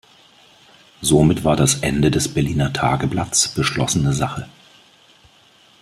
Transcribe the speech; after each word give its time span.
Somit 1.01 1.43
war 1.43 1.55
das 1.55 1.81
Ende 1.83 2.09
des 2.09 2.33
"Berliner 2.33 2.73
Tageblatts" 2.73 3.49
beschlossene 3.49 4.13
Sache. 4.13 4.47